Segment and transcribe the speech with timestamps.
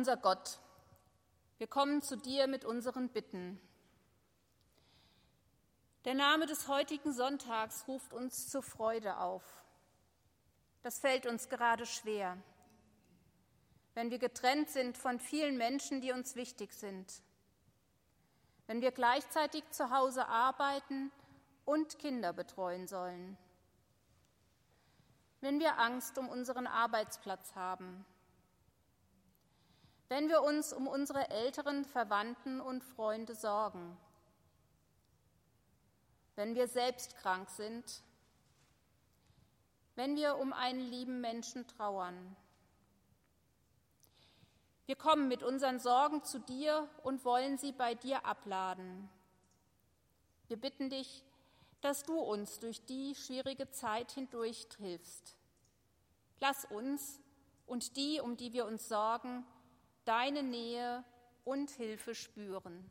[0.00, 0.58] unser Gott,
[1.58, 3.60] wir kommen zu dir mit unseren Bitten.
[6.06, 9.44] Der Name des heutigen Sonntags ruft uns zur Freude auf.
[10.80, 12.38] Das fällt uns gerade schwer,
[13.92, 17.20] wenn wir getrennt sind von vielen Menschen, die uns wichtig sind,
[18.68, 21.12] wenn wir gleichzeitig zu Hause arbeiten
[21.66, 23.36] und Kinder betreuen sollen,
[25.42, 28.06] wenn wir Angst um unseren Arbeitsplatz haben,
[30.10, 33.96] wenn wir uns um unsere älteren Verwandten und Freunde sorgen,
[36.34, 38.02] wenn wir selbst krank sind,
[39.94, 42.34] wenn wir um einen lieben Menschen trauern.
[44.86, 49.08] Wir kommen mit unseren Sorgen zu dir und wollen sie bei dir abladen.
[50.48, 51.24] Wir bitten dich,
[51.82, 55.36] dass du uns durch die schwierige Zeit hindurch hilfst.
[56.40, 57.20] Lass uns
[57.68, 59.46] und die, um die wir uns sorgen,
[60.10, 61.04] deine Nähe
[61.44, 62.90] und Hilfe spüren.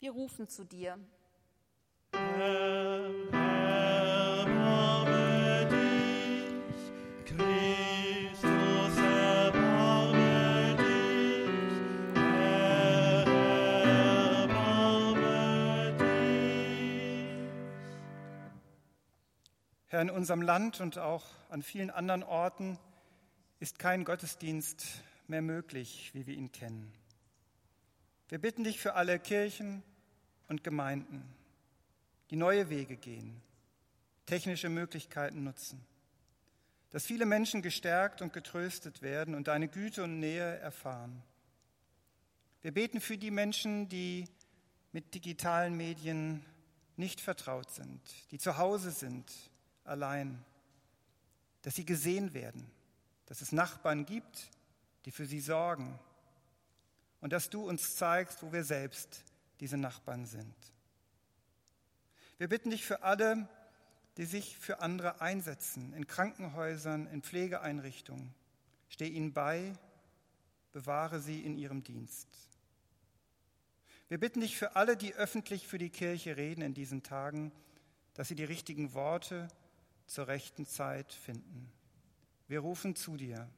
[0.00, 0.98] Wir rufen zu dir.
[19.88, 22.78] Herr, in unserem Land und auch an vielen anderen Orten
[23.64, 24.84] ist kein Gottesdienst
[25.26, 26.92] mehr möglich, wie wir ihn kennen.
[28.28, 29.82] Wir bitten dich für alle Kirchen
[30.48, 31.24] und Gemeinden,
[32.28, 33.40] die neue Wege gehen,
[34.26, 35.82] technische Möglichkeiten nutzen,
[36.90, 41.22] dass viele Menschen gestärkt und getröstet werden und deine Güte und Nähe erfahren.
[42.60, 44.28] Wir beten für die Menschen, die
[44.92, 46.44] mit digitalen Medien
[46.98, 49.32] nicht vertraut sind, die zu Hause sind,
[49.84, 50.44] allein,
[51.62, 52.73] dass sie gesehen werden
[53.26, 54.50] dass es Nachbarn gibt,
[55.04, 55.98] die für sie sorgen
[57.20, 59.24] und dass du uns zeigst, wo wir selbst
[59.60, 60.54] diese Nachbarn sind.
[62.38, 63.48] Wir bitten dich für alle,
[64.16, 68.34] die sich für andere einsetzen, in Krankenhäusern, in Pflegeeinrichtungen.
[68.88, 69.72] Steh ihnen bei,
[70.72, 72.28] bewahre sie in ihrem Dienst.
[74.08, 77.52] Wir bitten dich für alle, die öffentlich für die Kirche reden in diesen Tagen,
[78.14, 79.48] dass sie die richtigen Worte
[80.06, 81.72] zur rechten Zeit finden.
[82.46, 83.48] Wir rufen zu dir.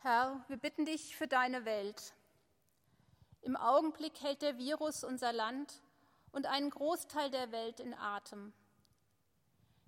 [0.00, 2.14] Herr, wir bitten dich für deine Welt.
[3.42, 5.82] Im Augenblick hält der Virus unser Land
[6.32, 8.54] und einen Großteil der Welt in Atem.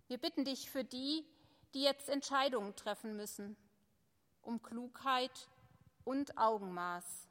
[0.08, 1.26] Wir bitten dich für die,
[1.74, 3.58] die jetzt Entscheidungen treffen müssen,
[4.40, 5.48] um Klugheit
[6.04, 7.28] und Augenmaß.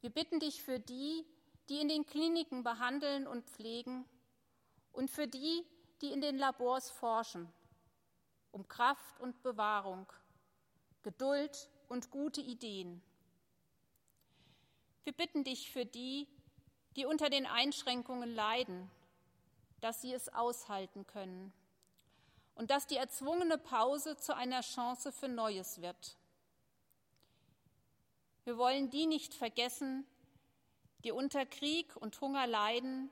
[0.00, 1.24] Wir bitten dich für die,
[1.68, 4.04] die in den Kliniken behandeln und pflegen
[4.90, 5.64] und für die,
[6.02, 7.48] die in den Labors forschen,
[8.50, 10.12] um Kraft und Bewahrung,
[11.04, 13.00] Geduld und gute Ideen.
[15.04, 16.26] Wir bitten dich für die,
[16.96, 18.90] die unter den Einschränkungen leiden
[19.80, 21.52] dass sie es aushalten können
[22.54, 26.16] und dass die erzwungene Pause zu einer Chance für Neues wird.
[28.44, 30.06] Wir wollen die nicht vergessen,
[31.04, 33.10] die unter Krieg und Hunger leiden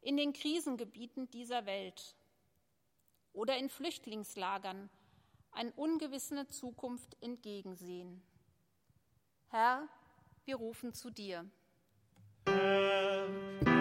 [0.00, 2.16] in den Krisengebieten dieser Welt
[3.32, 4.88] oder in Flüchtlingslagern
[5.52, 8.22] eine ungewisse Zukunft entgegensehen.
[9.48, 9.88] Herr,
[10.44, 11.44] wir rufen zu dir.
[12.46, 13.77] Herr,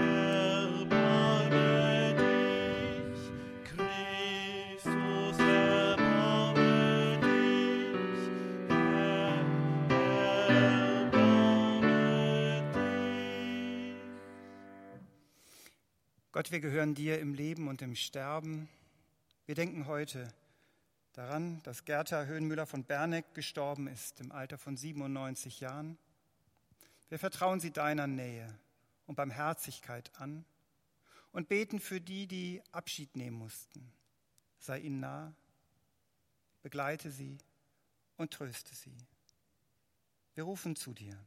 [16.38, 18.69] Gott, wir gehören dir im Leben und im Sterben.
[19.48, 20.31] Wir denken heute
[21.13, 25.98] daran, dass Gerta Höhenmüller von Berneck gestorben ist im Alter von 97 Jahren.
[27.10, 28.54] Wir vertrauen sie deiner Nähe
[29.07, 30.45] und Barmherzigkeit an
[31.31, 33.92] und beten für die, die Abschied nehmen mussten.
[34.60, 35.34] Sei ihnen nah,
[36.62, 37.39] begleite sie
[38.16, 38.95] und tröste sie.
[40.36, 41.18] Wir rufen zu dir.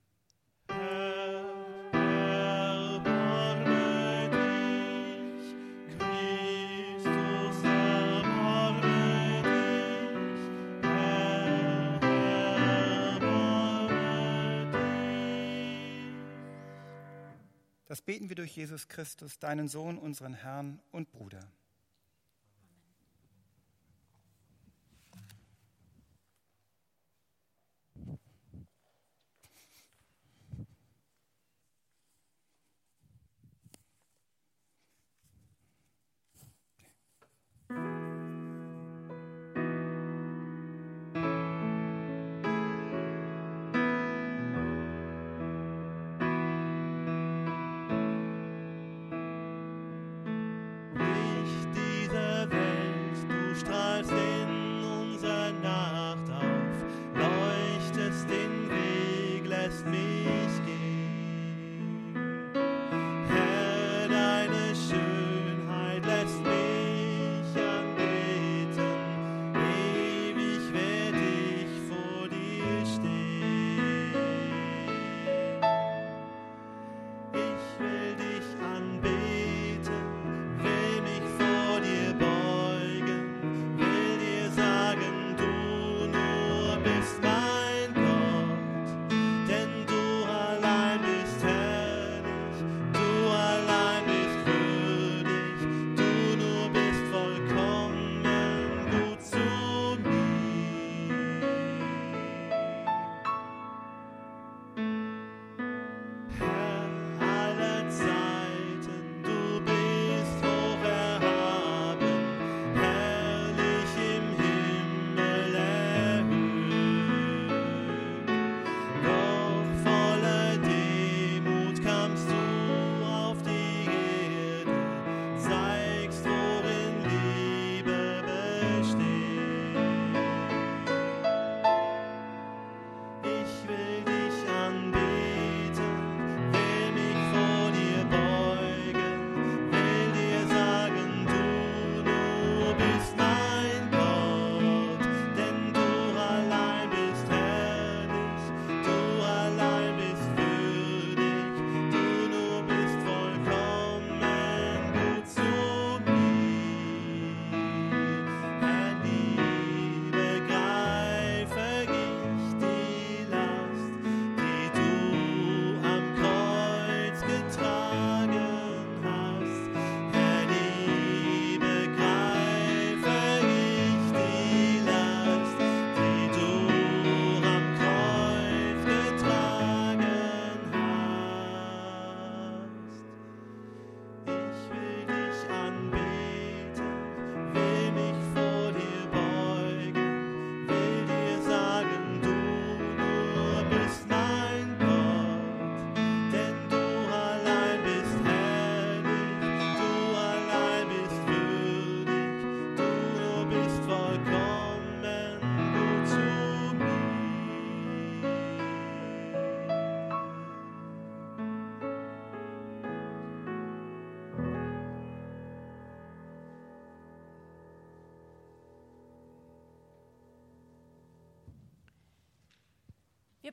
[18.00, 21.52] Das beten wir durch Jesus Christus, deinen Sohn, unseren Herrn und Bruder.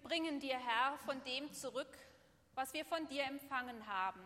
[0.07, 1.97] Bringen dir, Herr, von dem zurück,
[2.55, 4.21] was wir von dir empfangen haben.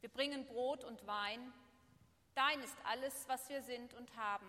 [0.00, 1.52] Wir bringen Brot und Wein.
[2.36, 4.46] Dein ist alles, was wir sind und haben.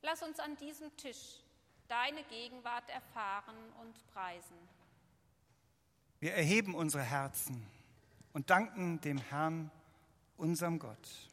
[0.00, 1.42] Lass uns an diesem Tisch
[1.88, 4.56] deine Gegenwart erfahren und preisen.
[6.18, 7.66] Wir erheben unsere Herzen
[8.32, 9.70] und danken dem Herrn,
[10.38, 11.28] unserem Gott.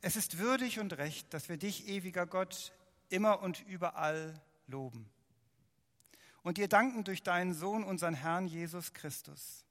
[0.00, 2.72] Es ist würdig und recht, dass wir dich, ewiger Gott,
[3.08, 5.10] immer und überall loben.
[6.42, 9.64] Und dir danken durch deinen Sohn, unseren Herrn Jesus Christus.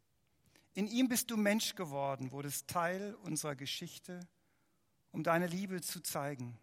[0.73, 4.27] In ihm bist du Mensch geworden, wurdest Teil unserer Geschichte,
[5.11, 6.59] um deine Liebe zu zeigen.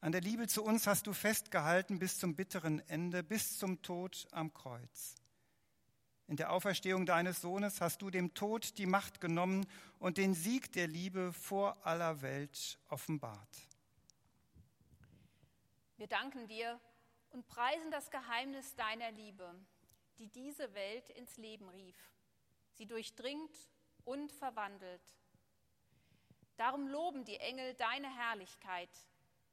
[0.00, 4.26] An der Liebe zu uns hast du festgehalten bis zum bitteren Ende, bis zum Tod
[4.32, 5.14] am Kreuz.
[6.26, 9.66] In der Auferstehung deines Sohnes hast du dem Tod die Macht genommen
[10.00, 13.71] und den Sieg der Liebe vor aller Welt offenbart.
[16.02, 16.80] Wir danken dir
[17.30, 19.54] und preisen das Geheimnis deiner Liebe,
[20.18, 21.94] die diese Welt ins Leben rief,
[22.72, 23.56] sie durchdringt
[24.04, 25.00] und verwandelt.
[26.56, 28.90] Darum loben die Engel deine Herrlichkeit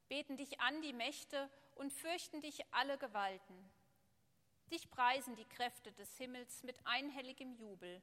[0.08, 3.70] beten dich an die Mächte und fürchten dich alle Gewalten.
[4.72, 8.01] Dich preisen die Kräfte des Himmels mit einhelligem Jubel.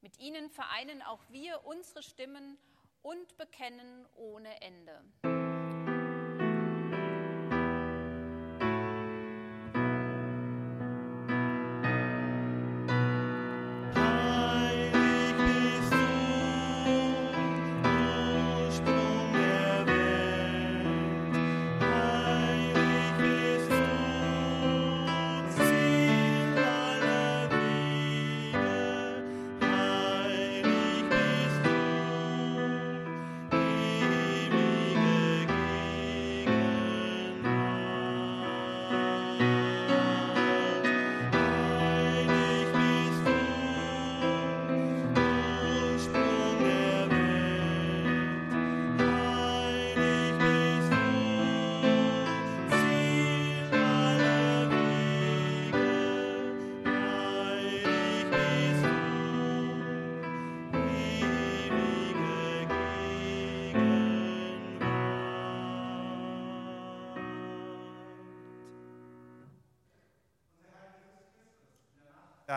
[0.00, 2.56] Mit ihnen vereinen auch wir unsere Stimmen
[3.02, 5.04] und bekennen ohne Ende.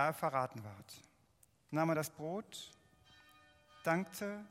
[0.08, 0.94] Er verraten ward.
[1.72, 2.72] Nahm er das Brot,
[3.84, 4.44] dankte,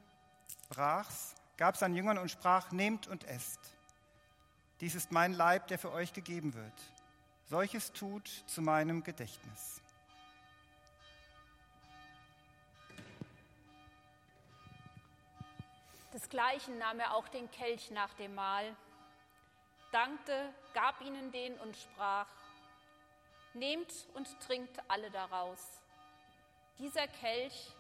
[0.69, 3.75] brach's, gab seinen Jüngern und sprach, nehmt und esst.
[4.81, 6.73] Dies ist mein Leib, der für euch gegeben wird.
[7.47, 9.81] Solches tut zu meinem Gedächtnis.
[16.13, 18.75] Desgleichen nahm er auch den Kelch nach dem Mahl,
[19.93, 22.27] dankte, gab ihnen den und sprach,
[23.55, 25.81] Nehmt und trinkt alle daraus.
[26.79, 27.73] Dieser Kelch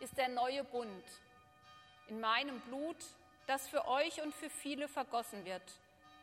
[0.00, 1.04] ist der neue Bund
[2.08, 2.96] in meinem Blut,
[3.46, 5.62] das für euch und für viele vergossen wird,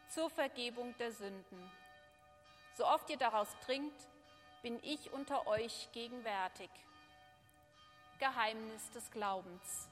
[0.10, 1.72] zur Vergebung der Sünden.
[2.76, 4.08] So oft ihr daraus trinkt,
[4.62, 6.70] bin ich unter euch gegenwärtig.
[8.20, 9.88] Geheimnis des Glaubens.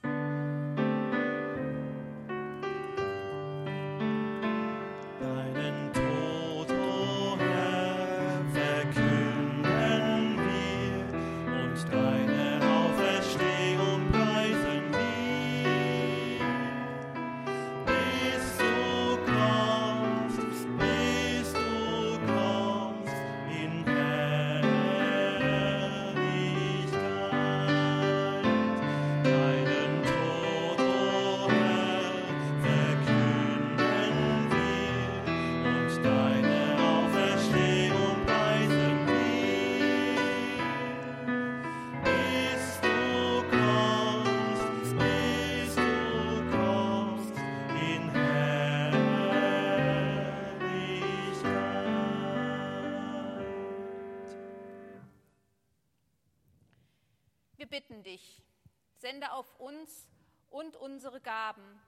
[58.98, 60.08] Sende auf uns
[60.50, 61.82] und unsere Gaben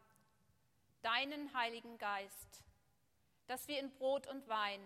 [1.02, 2.64] deinen Heiligen Geist,
[3.48, 4.82] dass wir in Brot und Wein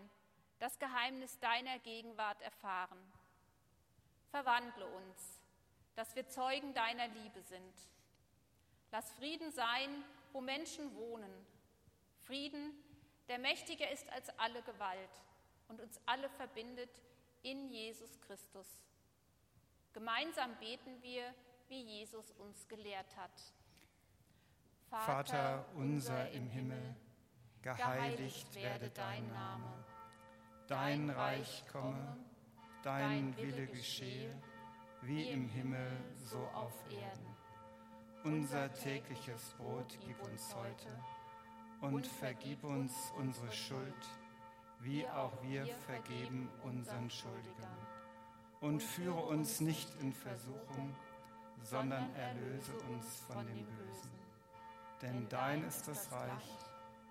[0.59, 2.99] das Geheimnis deiner Gegenwart erfahren.
[4.29, 5.41] Verwandle uns,
[5.95, 7.73] dass wir Zeugen deiner Liebe sind.
[8.91, 11.31] Lass Frieden sein, wo Menschen wohnen.
[12.19, 12.73] Frieden,
[13.27, 15.21] der mächtiger ist als alle Gewalt
[15.67, 17.01] und uns alle verbindet
[17.41, 18.67] in Jesus Christus.
[19.93, 21.33] Gemeinsam beten wir
[21.67, 23.31] wie Jesus uns gelehrt hat.
[24.89, 26.95] Vater unser im Himmel,
[27.61, 29.85] geheiligt werde dein Name.
[30.67, 32.17] Dein Reich komme,
[32.83, 34.37] dein Wille geschehe,
[35.01, 37.35] wie im Himmel so auf Erden.
[38.23, 41.03] Unser tägliches Brot gib uns heute
[41.81, 44.05] und vergib uns unsere Schuld,
[44.79, 47.80] wie auch wir vergeben unseren Schuldigern.
[48.61, 50.95] Und führe uns nicht in Versuchung,
[51.63, 54.11] sondern erlöse uns von dem Bösen.
[55.01, 56.57] Denn dein ist das Reich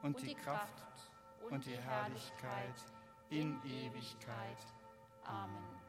[0.03, 1.11] und die Kraft
[1.51, 2.75] und die Herrlichkeit
[3.31, 4.59] in Ewigkeit.
[5.25, 5.80] Amen.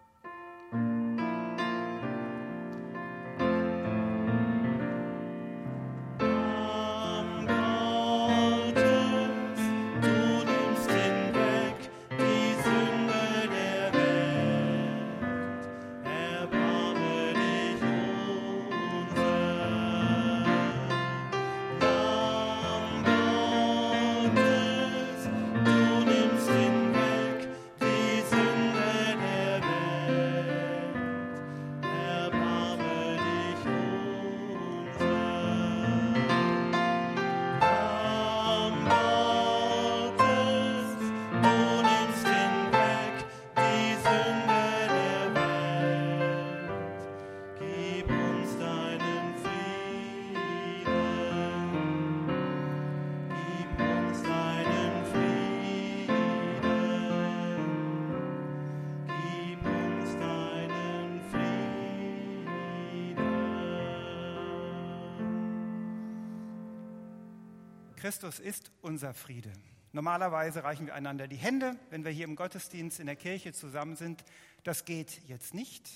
[68.01, 69.53] Christus ist unser Friede.
[69.91, 73.95] Normalerweise reichen wir einander die Hände, wenn wir hier im Gottesdienst in der Kirche zusammen
[73.95, 74.23] sind.
[74.63, 75.87] Das geht jetzt nicht.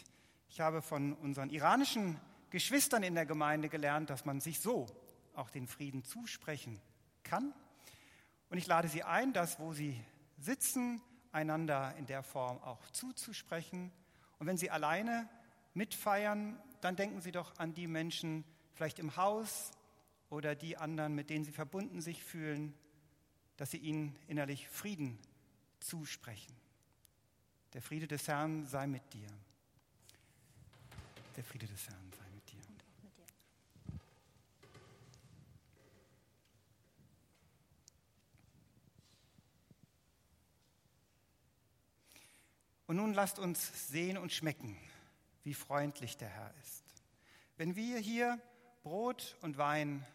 [0.47, 4.85] Ich habe von unseren iranischen Geschwistern in der Gemeinde gelernt, dass man sich so
[5.33, 6.79] auch den Frieden zusprechen
[7.23, 7.55] kann.
[8.51, 9.99] Und ich lade Sie ein, das, wo Sie
[10.37, 13.91] sitzen, einander in der Form auch zuzusprechen.
[14.37, 15.27] Und wenn Sie alleine
[15.73, 18.43] mitfeiern, dann denken Sie doch an die Menschen
[18.75, 19.71] vielleicht im Haus,
[20.29, 22.73] oder die anderen, mit denen sie verbunden sich fühlen,
[23.57, 25.19] dass sie ihnen innerlich Frieden
[25.79, 26.55] zusprechen.
[27.73, 29.27] Der Friede des Herrn sei mit dir.
[31.35, 32.61] Der Friede des Herrn sei mit dir.
[42.88, 44.77] Und nun lasst uns sehen und schmecken,
[45.43, 46.83] wie freundlich der Herr ist.
[47.57, 48.39] Wenn wir hier
[48.86, 50.06] Brot und Wein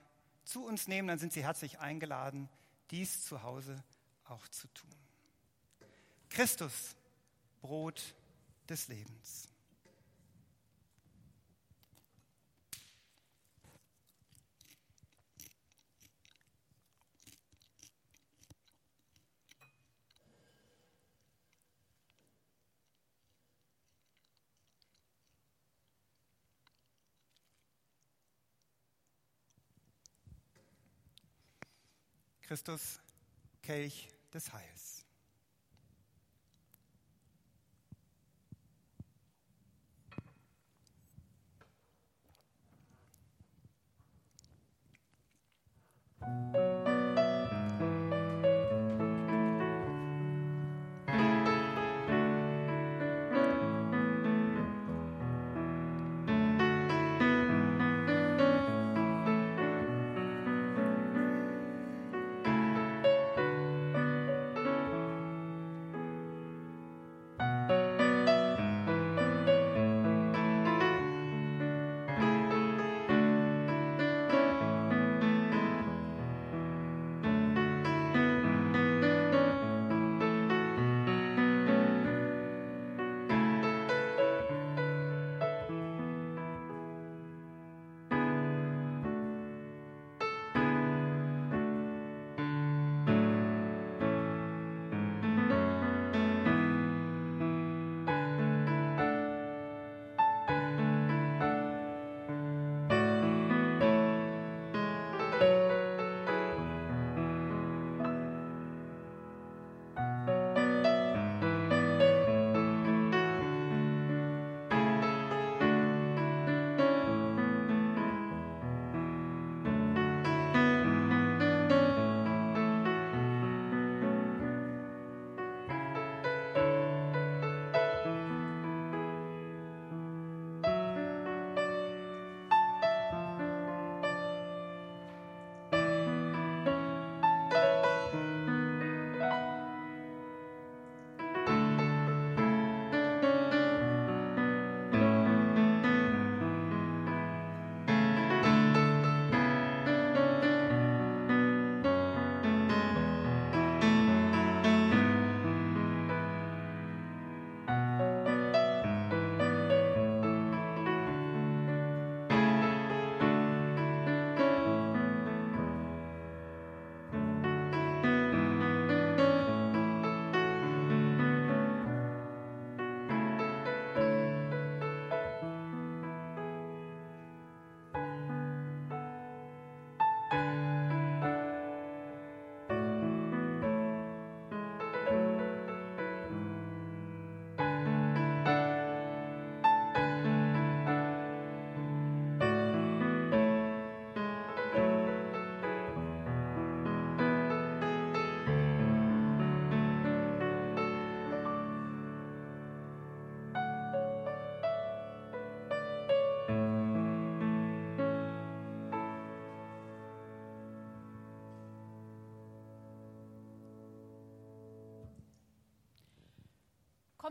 [0.45, 2.49] zu uns nehmen, dann sind Sie herzlich eingeladen,
[2.93, 3.83] dies zu Hause
[4.29, 4.95] auch zu tun.
[6.29, 6.95] Christus,
[7.63, 8.15] Brot
[8.69, 9.49] des Lebens.
[32.51, 32.99] Christus,
[33.63, 35.00] Kelch des Heils.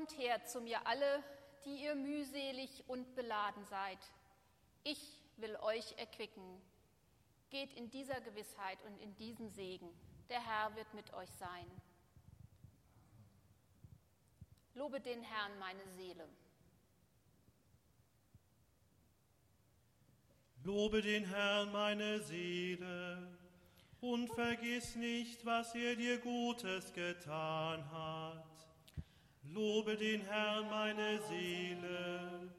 [0.09, 1.23] Kommt her zu mir alle,
[1.65, 3.99] die ihr mühselig und beladen seid.
[4.83, 6.61] Ich will euch erquicken.
[7.49, 9.89] Geht in dieser Gewissheit und in diesem Segen.
[10.29, 11.65] Der Herr wird mit euch sein.
[14.73, 16.27] Lobe den Herrn, meine Seele.
[20.63, 23.37] Lobe den Herrn, meine Seele,
[24.01, 28.48] und vergiss nicht, was er dir Gutes getan hat.
[29.53, 32.51] Lobe den Herrn, meine Seele.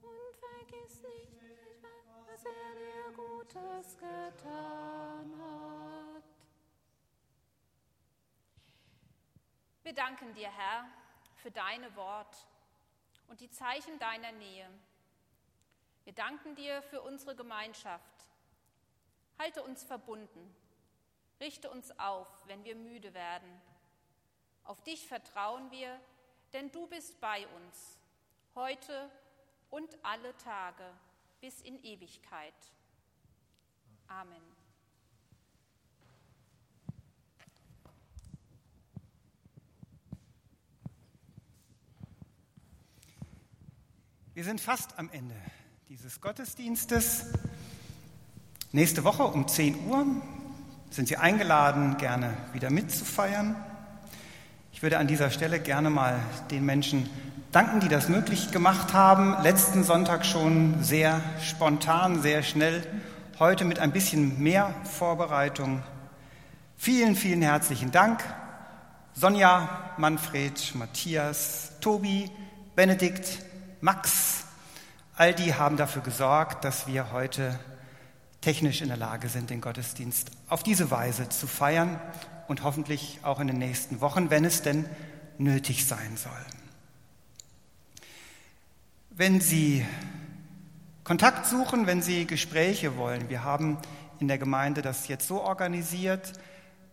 [0.00, 1.84] Und vergiss nicht,
[2.26, 6.24] was er dir Gutes getan hat.
[9.82, 10.88] Wir danken dir, Herr,
[11.34, 12.34] für deine Wort
[13.28, 14.70] und die Zeichen deiner Nähe.
[16.04, 18.26] Wir danken dir für unsere Gemeinschaft.
[19.38, 20.56] Halte uns verbunden.
[21.40, 23.60] Richte uns auf, wenn wir müde werden
[24.64, 26.00] auf dich vertrauen wir,
[26.52, 27.98] denn du bist bei uns,
[28.54, 29.10] heute
[29.70, 30.84] und alle Tage
[31.40, 32.54] bis in Ewigkeit.
[34.08, 34.42] Amen.
[44.34, 45.36] Wir sind fast am Ende
[45.88, 47.26] dieses Gottesdienstes.
[48.72, 50.06] Nächste Woche um 10 Uhr
[50.90, 53.54] sind Sie eingeladen, gerne wieder mitzufeiern.
[54.74, 56.18] Ich würde an dieser Stelle gerne mal
[56.50, 57.08] den Menschen
[57.52, 59.40] danken, die das möglich gemacht haben.
[59.40, 62.84] Letzten Sonntag schon sehr spontan, sehr schnell.
[63.38, 65.84] Heute mit ein bisschen mehr Vorbereitung.
[66.76, 68.24] Vielen, vielen herzlichen Dank.
[69.14, 72.28] Sonja, Manfred, Matthias, Tobi,
[72.74, 73.38] Benedikt,
[73.80, 74.42] Max,
[75.16, 77.60] all die haben dafür gesorgt, dass wir heute
[78.40, 82.00] technisch in der Lage sind, den Gottesdienst auf diese Weise zu feiern
[82.48, 84.86] und hoffentlich auch in den nächsten Wochen, wenn es denn
[85.38, 86.32] nötig sein soll.
[89.10, 89.84] Wenn Sie
[91.04, 93.78] Kontakt suchen, wenn Sie Gespräche wollen, wir haben
[94.18, 96.32] in der Gemeinde das jetzt so organisiert,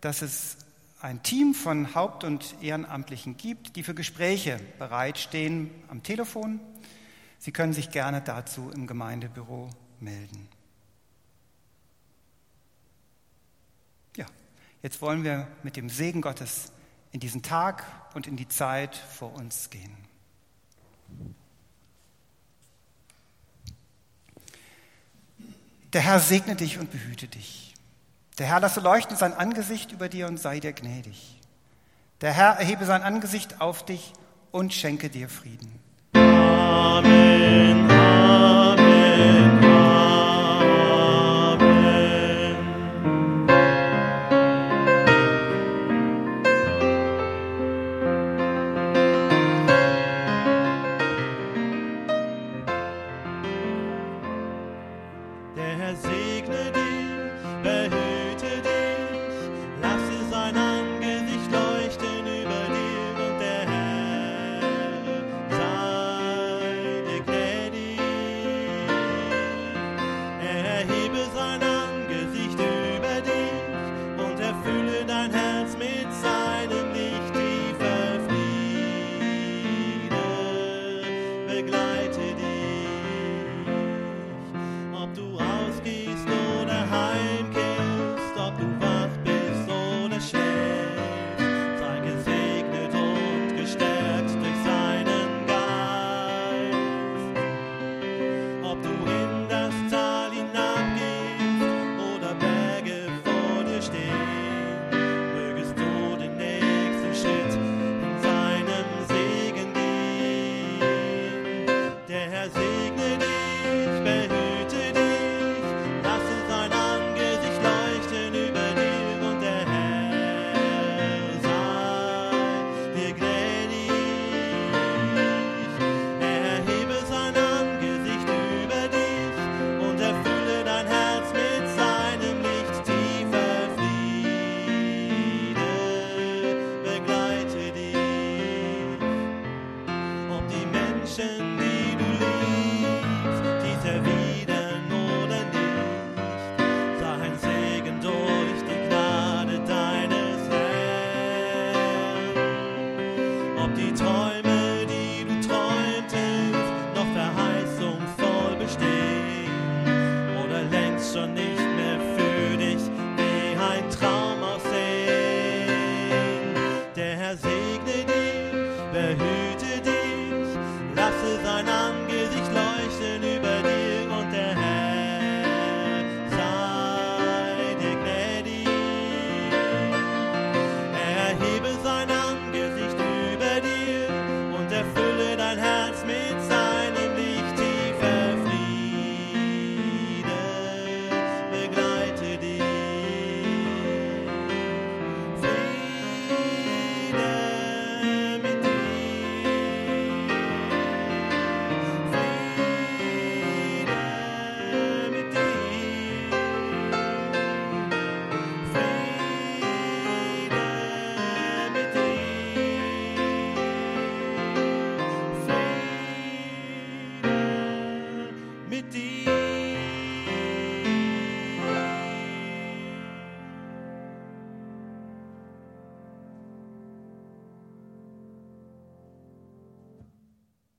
[0.01, 0.57] dass es
[1.01, 6.59] ein Team von Haupt- und Ehrenamtlichen gibt, die für Gespräche bereitstehen am Telefon.
[7.39, 10.47] Sie können sich gerne dazu im Gemeindebüro melden.
[14.83, 16.71] Jetzt wollen wir mit dem Segen Gottes
[17.11, 19.95] in diesen Tag und in die Zeit vor uns gehen.
[25.93, 27.73] Der Herr segne dich und behüte dich.
[28.37, 31.37] Der Herr lasse leuchten sein Angesicht über dir und sei dir gnädig.
[32.21, 34.13] Der Herr erhebe sein Angesicht auf dich
[34.51, 35.79] und schenke dir Frieden.
[36.13, 37.51] Amen.